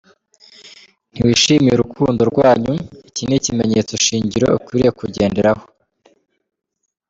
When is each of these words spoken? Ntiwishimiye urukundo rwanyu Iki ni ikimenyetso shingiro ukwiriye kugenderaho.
Ntiwishimiye 1.11 1.73
urukundo 1.75 2.21
rwanyu 2.31 2.73
Iki 3.09 3.23
ni 3.27 3.35
ikimenyetso 3.39 3.93
shingiro 4.05 4.47
ukwiriye 4.57 4.91
kugenderaho. 4.99 5.63